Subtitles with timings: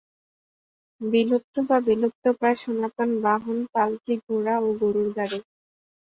[1.01, 5.39] বিলুপ্ত বা বিলুপ্তপ্রায় সনাতন বাহন পাল্কি, ঘোড়া ও গরুর গাড়ি।